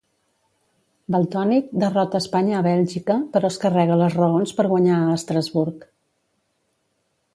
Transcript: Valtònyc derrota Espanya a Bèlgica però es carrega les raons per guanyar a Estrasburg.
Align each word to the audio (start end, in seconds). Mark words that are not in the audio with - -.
Valtònyc 1.15 1.67
derrota 1.83 2.21
Espanya 2.25 2.57
a 2.59 2.63
Bèlgica 2.67 3.17
però 3.35 3.51
es 3.53 3.61
carrega 3.67 3.99
les 4.03 4.17
raons 4.21 4.55
per 4.61 4.67
guanyar 4.73 4.97
a 5.03 5.15
Estrasburg. 5.19 5.87